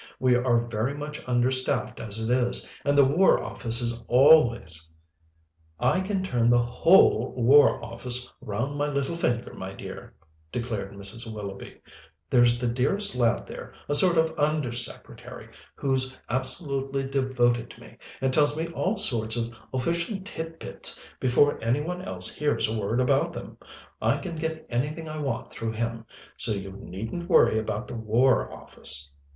[0.19, 4.89] We are very much understaffed as it is, and the War Office is always"
[5.93, 10.15] "I can turn the whole War Office round my little finger, my dear,"
[10.51, 11.31] declared Mrs.
[11.31, 11.79] Willoughby.
[12.31, 17.97] "There's the dearest lad there, a sort of under secretary, who's absolutely devoted to me,
[18.21, 22.75] and tells me all sorts of official tit bits before any one else hears a
[22.81, 23.55] word about them.
[24.01, 26.07] I can get anything I want through him,
[26.37, 29.11] so you needn't worry about the War Office.